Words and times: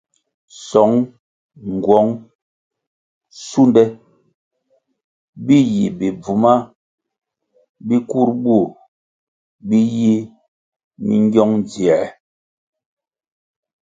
Söng, 0.67 0.97
nğuöng, 1.79 2.11
sunde 3.45 3.83
bi 5.45 5.57
yi 5.73 5.85
bi 5.97 6.07
bvuma 6.21 6.55
bi 7.87 7.97
kur 8.09 8.29
bur 8.43 8.67
bi 9.67 9.79
yi 9.97 10.15
mingiong 11.05 11.55
dzier. 11.69 12.07